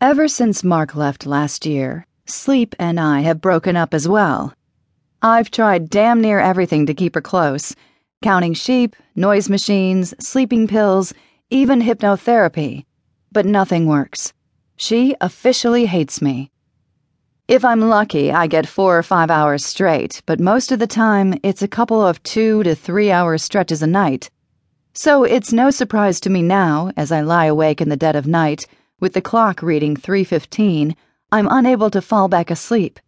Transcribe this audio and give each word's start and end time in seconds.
Ever 0.00 0.28
since 0.28 0.62
Mark 0.62 0.94
left 0.94 1.26
last 1.26 1.66
year, 1.66 2.06
Sleep 2.24 2.72
and 2.78 3.00
I 3.00 3.22
have 3.22 3.40
broken 3.40 3.74
up 3.74 3.92
as 3.92 4.06
well. 4.06 4.54
I've 5.22 5.50
tried 5.50 5.90
damn 5.90 6.20
near 6.20 6.38
everything 6.38 6.86
to 6.86 6.94
keep 6.94 7.16
her 7.16 7.20
close 7.20 7.74
counting 8.22 8.54
sheep, 8.54 8.94
noise 9.16 9.48
machines, 9.48 10.14
sleeping 10.20 10.68
pills, 10.68 11.12
even 11.50 11.82
hypnotherapy. 11.82 12.84
But 13.32 13.44
nothing 13.44 13.86
works. 13.86 14.32
She 14.76 15.16
officially 15.20 15.86
hates 15.86 16.22
me. 16.22 16.52
If 17.48 17.64
I'm 17.64 17.80
lucky, 17.80 18.30
I 18.30 18.46
get 18.46 18.68
four 18.68 18.96
or 18.96 19.02
five 19.02 19.32
hours 19.32 19.64
straight, 19.64 20.22
but 20.26 20.38
most 20.38 20.70
of 20.70 20.78
the 20.78 20.86
time, 20.86 21.34
it's 21.42 21.62
a 21.62 21.66
couple 21.66 22.06
of 22.06 22.22
two 22.22 22.62
to 22.62 22.76
three 22.76 23.10
hour 23.10 23.36
stretches 23.36 23.82
a 23.82 23.86
night. 23.88 24.30
So 24.92 25.24
it's 25.24 25.52
no 25.52 25.70
surprise 25.70 26.20
to 26.20 26.30
me 26.30 26.42
now, 26.42 26.92
as 26.96 27.10
I 27.10 27.22
lie 27.22 27.46
awake 27.46 27.80
in 27.80 27.88
the 27.88 27.96
dead 27.96 28.14
of 28.14 28.28
night 28.28 28.64
with 29.00 29.12
the 29.12 29.20
clock 29.20 29.62
reading 29.62 29.96
3:15, 29.96 30.96
I'm 31.30 31.48
unable 31.50 31.88
to 31.90 32.02
fall 32.02 32.26
back 32.26 32.50
asleep. 32.50 32.98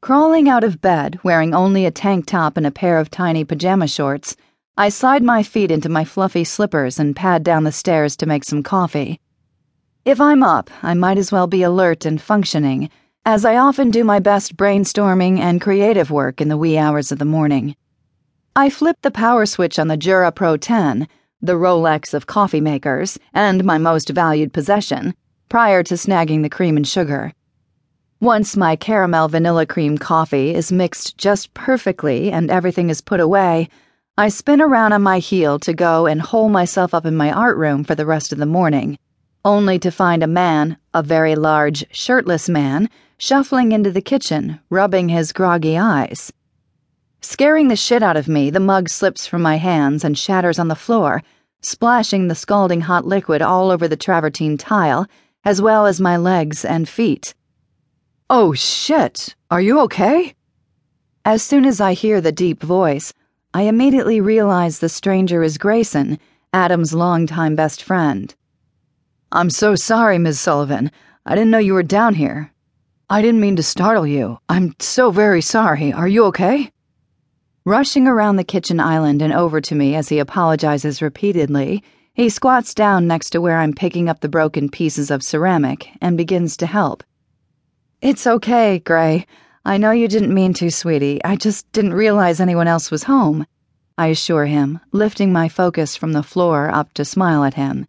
Crawling 0.00 0.48
out 0.48 0.62
of 0.62 0.80
bed, 0.80 1.18
wearing 1.24 1.54
only 1.54 1.84
a 1.86 1.90
tank 1.90 2.26
top 2.26 2.56
and 2.56 2.66
a 2.66 2.70
pair 2.70 2.98
of 2.98 3.10
tiny 3.10 3.44
pajama 3.44 3.88
shorts, 3.88 4.36
I 4.76 4.88
slide 4.88 5.22
my 5.22 5.42
feet 5.42 5.70
into 5.70 5.88
my 5.88 6.04
fluffy 6.04 6.44
slippers 6.44 6.98
and 6.98 7.16
pad 7.16 7.42
down 7.42 7.64
the 7.64 7.72
stairs 7.72 8.16
to 8.16 8.26
make 8.26 8.44
some 8.44 8.62
coffee. 8.62 9.20
If 10.04 10.20
I'm 10.20 10.42
up, 10.42 10.70
I 10.82 10.94
might 10.94 11.18
as 11.18 11.32
well 11.32 11.46
be 11.46 11.62
alert 11.62 12.04
and 12.04 12.20
functioning, 12.20 12.88
as 13.24 13.44
I 13.44 13.56
often 13.56 13.90
do 13.90 14.04
my 14.04 14.18
best 14.18 14.56
brainstorming 14.56 15.38
and 15.38 15.60
creative 15.60 16.10
work 16.10 16.40
in 16.40 16.48
the 16.48 16.56
wee 16.56 16.78
hours 16.78 17.12
of 17.12 17.18
the 17.18 17.24
morning. 17.24 17.76
I 18.54 18.70
flip 18.70 18.98
the 19.02 19.10
power 19.10 19.46
switch 19.46 19.78
on 19.78 19.88
the 19.88 19.96
Jura 19.96 20.30
Pro 20.32 20.56
10 20.56 21.08
the 21.42 21.54
Rolex 21.54 22.14
of 22.14 22.26
coffee 22.26 22.60
makers, 22.60 23.18
and 23.34 23.64
my 23.64 23.76
most 23.76 24.08
valued 24.08 24.52
possession, 24.52 25.12
prior 25.48 25.82
to 25.82 25.94
snagging 25.94 26.42
the 26.42 26.48
cream 26.48 26.76
and 26.76 26.86
sugar. 26.86 27.32
Once 28.20 28.56
my 28.56 28.76
caramel 28.76 29.26
vanilla 29.26 29.66
cream 29.66 29.98
coffee 29.98 30.54
is 30.54 30.70
mixed 30.70 31.18
just 31.18 31.52
perfectly 31.54 32.30
and 32.30 32.48
everything 32.48 32.88
is 32.88 33.00
put 33.00 33.18
away, 33.18 33.68
I 34.16 34.28
spin 34.28 34.62
around 34.62 34.92
on 34.92 35.02
my 35.02 35.18
heel 35.18 35.58
to 35.58 35.72
go 35.72 36.06
and 36.06 36.22
hole 36.22 36.48
myself 36.48 36.94
up 36.94 37.04
in 37.04 37.16
my 37.16 37.32
art 37.32 37.56
room 37.56 37.82
for 37.82 37.96
the 37.96 38.06
rest 38.06 38.32
of 38.32 38.38
the 38.38 38.46
morning, 38.46 38.96
only 39.44 39.80
to 39.80 39.90
find 39.90 40.22
a 40.22 40.28
man, 40.28 40.76
a 40.94 41.02
very 41.02 41.34
large, 41.34 41.84
shirtless 41.90 42.48
man, 42.48 42.88
shuffling 43.18 43.72
into 43.72 43.90
the 43.90 44.00
kitchen, 44.00 44.60
rubbing 44.70 45.08
his 45.08 45.32
groggy 45.32 45.76
eyes. 45.76 46.32
Scaring 47.24 47.68
the 47.68 47.76
shit 47.76 48.02
out 48.02 48.16
of 48.16 48.26
me, 48.26 48.50
the 48.50 48.58
mug 48.58 48.88
slips 48.88 49.28
from 49.28 49.42
my 49.42 49.54
hands 49.54 50.02
and 50.02 50.18
shatters 50.18 50.58
on 50.58 50.66
the 50.66 50.74
floor, 50.74 51.22
splashing 51.60 52.26
the 52.26 52.34
scalding 52.34 52.80
hot 52.80 53.06
liquid 53.06 53.40
all 53.40 53.70
over 53.70 53.86
the 53.86 53.96
travertine 53.96 54.58
tile, 54.58 55.06
as 55.44 55.62
well 55.62 55.86
as 55.86 56.00
my 56.00 56.16
legs 56.16 56.64
and 56.64 56.88
feet. 56.88 57.32
Oh 58.28 58.54
shit! 58.54 59.36
Are 59.52 59.60
you 59.60 59.78
okay? 59.82 60.34
As 61.24 61.44
soon 61.44 61.64
as 61.64 61.80
I 61.80 61.92
hear 61.92 62.20
the 62.20 62.32
deep 62.32 62.60
voice, 62.60 63.12
I 63.54 63.62
immediately 63.62 64.20
realize 64.20 64.80
the 64.80 64.88
stranger 64.88 65.44
is 65.44 65.58
Grayson, 65.58 66.18
Adam's 66.52 66.92
longtime 66.92 67.54
best 67.54 67.84
friend. 67.84 68.34
I'm 69.30 69.48
so 69.48 69.76
sorry, 69.76 70.18
Ms. 70.18 70.40
Sullivan. 70.40 70.90
I 71.24 71.36
didn't 71.36 71.52
know 71.52 71.58
you 71.58 71.74
were 71.74 71.84
down 71.84 72.14
here. 72.14 72.50
I 73.08 73.22
didn't 73.22 73.40
mean 73.40 73.54
to 73.56 73.62
startle 73.62 74.08
you. 74.08 74.38
I'm 74.48 74.74
so 74.80 75.12
very 75.12 75.40
sorry. 75.40 75.92
Are 75.92 76.08
you 76.08 76.24
okay? 76.24 76.71
Rushing 77.64 78.08
around 78.08 78.36
the 78.36 78.44
kitchen 78.44 78.80
island 78.80 79.22
and 79.22 79.32
over 79.32 79.60
to 79.60 79.74
me 79.76 79.94
as 79.94 80.08
he 80.08 80.18
apologizes 80.18 81.00
repeatedly, 81.00 81.84
he 82.12 82.28
squats 82.28 82.74
down 82.74 83.06
next 83.06 83.30
to 83.30 83.40
where 83.40 83.58
I'm 83.58 83.72
picking 83.72 84.08
up 84.08 84.18
the 84.18 84.28
broken 84.28 84.68
pieces 84.68 85.12
of 85.12 85.22
ceramic 85.22 85.88
and 86.00 86.16
begins 86.16 86.56
to 86.56 86.66
help. 86.66 87.04
It's 88.00 88.26
okay, 88.26 88.80
Gray. 88.80 89.26
I 89.64 89.76
know 89.76 89.92
you 89.92 90.08
didn't 90.08 90.34
mean 90.34 90.54
to, 90.54 90.72
sweetie. 90.72 91.22
I 91.24 91.36
just 91.36 91.70
didn't 91.70 91.94
realize 91.94 92.40
anyone 92.40 92.66
else 92.66 92.90
was 92.90 93.04
home. 93.04 93.46
I 93.96 94.08
assure 94.08 94.46
him, 94.46 94.80
lifting 94.90 95.32
my 95.32 95.48
focus 95.48 95.94
from 95.94 96.14
the 96.14 96.24
floor 96.24 96.68
up 96.68 96.92
to 96.94 97.04
smile 97.04 97.44
at 97.44 97.54
him. 97.54 97.86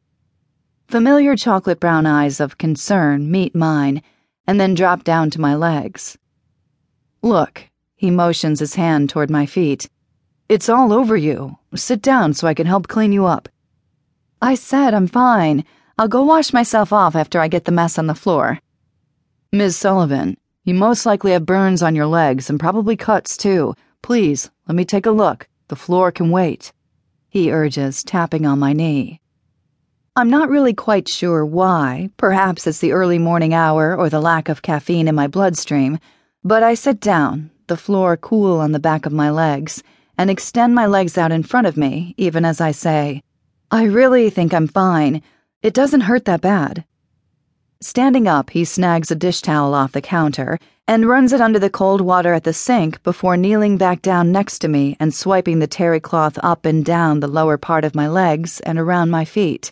Familiar 0.87 1.35
chocolate 1.35 1.79
brown 1.79 2.05
eyes 2.05 2.39
of 2.39 2.59
concern 2.59 3.31
meet 3.31 3.55
mine 3.55 4.03
and 4.45 4.59
then 4.59 4.75
drop 4.75 5.03
down 5.03 5.31
to 5.31 5.41
my 5.41 5.55
legs. 5.55 6.15
Look, 7.23 7.63
he 8.03 8.11
motions 8.11 8.59
his 8.59 8.75
hand 8.75 9.09
toward 9.09 9.29
my 9.29 9.45
feet. 9.45 9.89
It's 10.49 10.67
all 10.67 10.91
over 10.91 11.15
you. 11.15 11.57
Sit 11.73 12.01
down 12.01 12.33
so 12.33 12.45
I 12.45 12.53
can 12.53 12.67
help 12.67 12.89
clean 12.89 13.13
you 13.13 13.25
up. 13.25 13.47
I 14.41 14.55
said 14.55 14.93
I'm 14.93 15.07
fine. 15.07 15.63
I'll 15.97 16.09
go 16.09 16.21
wash 16.25 16.51
myself 16.51 16.91
off 16.91 17.15
after 17.15 17.39
I 17.39 17.47
get 17.47 17.63
the 17.63 17.71
mess 17.71 17.97
on 17.97 18.07
the 18.07 18.13
floor. 18.13 18.59
Ms. 19.53 19.77
Sullivan, 19.77 20.35
you 20.65 20.73
most 20.73 21.05
likely 21.05 21.31
have 21.31 21.45
burns 21.45 21.81
on 21.81 21.95
your 21.95 22.07
legs 22.07 22.49
and 22.49 22.59
probably 22.59 22.97
cuts 22.97 23.37
too. 23.37 23.73
Please, 24.01 24.51
let 24.67 24.75
me 24.75 24.83
take 24.83 25.05
a 25.05 25.11
look. 25.23 25.47
The 25.69 25.77
floor 25.77 26.11
can 26.11 26.29
wait. 26.29 26.73
He 27.29 27.53
urges, 27.53 28.03
tapping 28.03 28.45
on 28.45 28.59
my 28.59 28.73
knee. 28.73 29.21
I'm 30.17 30.29
not 30.29 30.49
really 30.49 30.73
quite 30.73 31.07
sure 31.07 31.45
why. 31.45 32.09
Perhaps 32.17 32.67
it's 32.67 32.79
the 32.79 32.91
early 32.91 33.17
morning 33.17 33.53
hour 33.53 33.95
or 33.95 34.09
the 34.09 34.19
lack 34.19 34.49
of 34.49 34.61
caffeine 34.61 35.07
in 35.07 35.15
my 35.15 35.27
bloodstream, 35.27 35.99
but 36.43 36.63
I 36.63 36.73
sit 36.73 36.99
down, 36.99 37.49
the 37.67 37.77
floor 37.77 38.17
cool 38.17 38.59
on 38.59 38.71
the 38.71 38.79
back 38.79 39.05
of 39.05 39.13
my 39.13 39.29
legs, 39.29 39.83
and 40.17 40.29
extend 40.29 40.75
my 40.75 40.85
legs 40.85 41.17
out 41.17 41.31
in 41.31 41.43
front 41.43 41.67
of 41.67 41.77
me, 41.77 42.13
even 42.17 42.45
as 42.45 42.61
I 42.61 42.71
say, 42.71 43.23
I 43.71 43.83
really 43.85 44.29
think 44.29 44.53
I'm 44.53 44.67
fine. 44.67 45.21
It 45.61 45.73
doesn't 45.73 46.01
hurt 46.01 46.25
that 46.25 46.41
bad. 46.41 46.85
Standing 47.81 48.27
up, 48.27 48.51
he 48.51 48.65
snags 48.65 49.11
a 49.11 49.15
dish 49.15 49.41
towel 49.41 49.73
off 49.73 49.91
the 49.91 50.01
counter 50.01 50.59
and 50.87 51.07
runs 51.07 51.33
it 51.33 51.41
under 51.41 51.59
the 51.59 51.69
cold 51.69 52.01
water 52.01 52.33
at 52.33 52.43
the 52.43 52.53
sink 52.53 53.01
before 53.03 53.35
kneeling 53.35 53.77
back 53.77 54.01
down 54.01 54.31
next 54.31 54.59
to 54.59 54.67
me 54.67 54.95
and 54.99 55.13
swiping 55.13 55.59
the 55.59 55.67
terry 55.67 55.99
cloth 55.99 56.37
up 56.43 56.65
and 56.65 56.85
down 56.85 57.19
the 57.19 57.27
lower 57.27 57.57
part 57.57 57.83
of 57.83 57.95
my 57.95 58.07
legs 58.07 58.59
and 58.61 58.77
around 58.77 59.09
my 59.09 59.25
feet. 59.25 59.71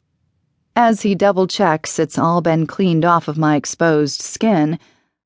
As 0.76 1.02
he 1.02 1.16
double 1.16 1.48
checks 1.48 2.00
it's 2.00 2.18
all 2.18 2.42
been 2.42 2.66
cleaned 2.66 3.06
off 3.06 3.28
of 3.28 3.38
my 3.38 3.56
exposed 3.56 4.22
skin, 4.22 4.80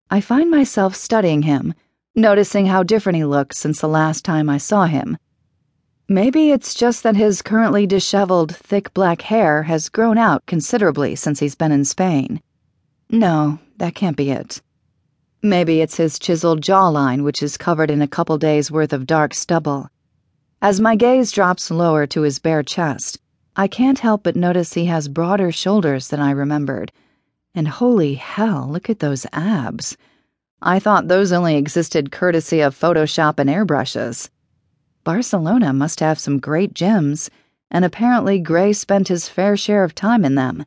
I 0.09 0.21
find 0.21 0.51
myself 0.51 0.95
studying 0.95 1.43
him 1.43 1.73
noticing 2.15 2.65
how 2.65 2.83
different 2.83 3.17
he 3.17 3.25
looks 3.25 3.57
since 3.57 3.81
the 3.81 3.89
last 3.89 4.23
time 4.23 4.49
I 4.49 4.57
saw 4.57 4.85
him. 4.85 5.17
Maybe 6.07 6.51
it's 6.51 6.73
just 6.73 7.03
that 7.03 7.15
his 7.15 7.41
currently 7.41 7.87
disheveled, 7.87 8.55
thick 8.55 8.93
black 8.93 9.21
hair 9.21 9.63
has 9.63 9.89
grown 9.89 10.17
out 10.17 10.45
considerably 10.45 11.15
since 11.15 11.39
he's 11.39 11.55
been 11.55 11.71
in 11.71 11.83
Spain. 11.83 12.41
No, 13.09 13.59
that 13.77 13.95
can't 13.95 14.15
be 14.15 14.29
it. 14.29 14.61
Maybe 15.41 15.81
it's 15.81 15.97
his 15.97 16.17
chiseled 16.17 16.61
jawline, 16.61 17.23
which 17.23 17.43
is 17.43 17.57
covered 17.57 17.91
in 17.91 18.01
a 18.01 18.07
couple 18.07 18.37
days' 18.37 18.71
worth 18.71 18.93
of 18.93 19.05
dark 19.05 19.33
stubble. 19.33 19.89
As 20.61 20.79
my 20.79 20.95
gaze 20.95 21.31
drops 21.31 21.69
lower 21.69 22.07
to 22.07 22.21
his 22.21 22.39
bare 22.39 22.63
chest, 22.63 23.19
I 23.55 23.67
can't 23.67 23.99
help 23.99 24.23
but 24.23 24.35
notice 24.35 24.73
he 24.73 24.85
has 24.85 25.07
broader 25.07 25.51
shoulders 25.51 26.07
than 26.07 26.19
I 26.19 26.31
remembered. 26.31 26.91
And 27.53 27.67
holy 27.67 28.15
hell, 28.15 28.67
look 28.69 28.89
at 28.89 28.99
those 28.99 29.25
abs. 29.33 29.97
I 30.67 30.79
thought 30.79 31.07
those 31.07 31.31
only 31.31 31.57
existed 31.57 32.11
courtesy 32.11 32.59
of 32.59 32.73
Photoshop 32.77 33.37
and 33.37 33.47
airbrushes. 33.47 34.31
Barcelona 35.03 35.71
must 35.71 35.99
have 35.99 36.17
some 36.17 36.39
great 36.39 36.73
gyms, 36.73 37.29
and 37.69 37.85
apparently 37.85 38.39
Gray 38.39 38.73
spent 38.73 39.07
his 39.07 39.29
fair 39.29 39.55
share 39.55 39.83
of 39.83 39.93
time 39.93 40.25
in 40.25 40.33
them. 40.33 40.65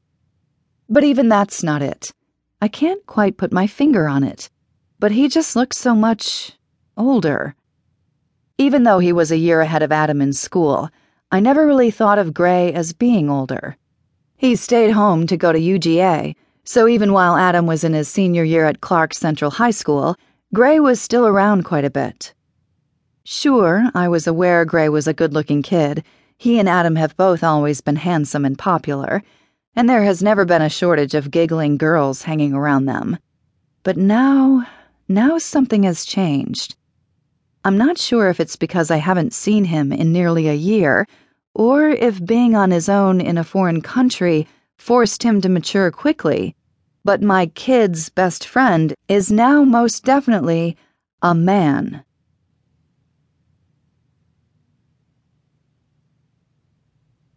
But 0.88 1.02
even 1.02 1.28
that's 1.28 1.64
not 1.64 1.82
it. 1.82 2.12
I 2.62 2.68
can't 2.68 3.04
quite 3.06 3.38
put 3.38 3.52
my 3.52 3.66
finger 3.66 4.06
on 4.06 4.22
it, 4.22 4.48
but 5.00 5.10
he 5.10 5.26
just 5.26 5.56
looks 5.56 5.76
so 5.76 5.96
much 5.96 6.52
older. 6.96 7.56
Even 8.56 8.84
though 8.84 9.00
he 9.00 9.12
was 9.12 9.32
a 9.32 9.36
year 9.36 9.62
ahead 9.62 9.82
of 9.82 9.90
Adam 9.90 10.22
in 10.22 10.32
school, 10.32 10.90
I 11.32 11.40
never 11.40 11.66
really 11.66 11.90
thought 11.90 12.20
of 12.20 12.32
Gray 12.32 12.72
as 12.72 12.92
being 12.92 13.28
older. 13.28 13.76
He 14.36 14.54
stayed 14.54 14.92
home 14.92 15.26
to 15.26 15.36
go 15.36 15.52
to 15.52 15.58
UGA 15.58 16.36
so 16.68 16.86
even 16.86 17.14
while 17.14 17.34
Adam 17.34 17.64
was 17.64 17.82
in 17.82 17.94
his 17.94 18.08
senior 18.08 18.44
year 18.44 18.66
at 18.66 18.82
Clark 18.82 19.14
Central 19.14 19.50
High 19.50 19.70
School, 19.70 20.14
Gray 20.52 20.78
was 20.78 21.00
still 21.00 21.26
around 21.26 21.64
quite 21.64 21.86
a 21.86 21.90
bit. 21.90 22.34
Sure, 23.24 23.88
I 23.94 24.06
was 24.08 24.26
aware 24.26 24.66
Gray 24.66 24.90
was 24.90 25.06
a 25.06 25.14
good 25.14 25.32
looking 25.32 25.62
kid. 25.62 26.04
He 26.36 26.58
and 26.58 26.68
Adam 26.68 26.94
have 26.96 27.16
both 27.16 27.42
always 27.42 27.80
been 27.80 27.96
handsome 27.96 28.44
and 28.44 28.58
popular, 28.58 29.22
and 29.74 29.88
there 29.88 30.04
has 30.04 30.22
never 30.22 30.44
been 30.44 30.60
a 30.60 30.68
shortage 30.68 31.14
of 31.14 31.30
giggling 31.30 31.78
girls 31.78 32.20
hanging 32.20 32.52
around 32.52 32.84
them. 32.84 33.16
But 33.82 33.96
now, 33.96 34.66
now 35.08 35.38
something 35.38 35.84
has 35.84 36.04
changed. 36.04 36.76
I'm 37.64 37.78
not 37.78 37.96
sure 37.96 38.28
if 38.28 38.40
it's 38.40 38.56
because 38.56 38.90
I 38.90 38.98
haven't 38.98 39.32
seen 39.32 39.64
him 39.64 39.90
in 39.90 40.12
nearly 40.12 40.48
a 40.48 40.54
year, 40.54 41.06
or 41.54 41.88
if 41.88 42.22
being 42.22 42.54
on 42.54 42.72
his 42.72 42.90
own 42.90 43.22
in 43.22 43.38
a 43.38 43.42
foreign 43.42 43.80
country 43.80 44.46
forced 44.76 45.22
him 45.22 45.40
to 45.40 45.48
mature 45.48 45.90
quickly 45.90 46.54
but 47.04 47.22
my 47.22 47.46
kid's 47.46 48.08
best 48.08 48.46
friend 48.46 48.94
is 49.08 49.30
now 49.30 49.64
most 49.64 50.04
definitely 50.04 50.76
a 51.22 51.34
man. 51.34 52.04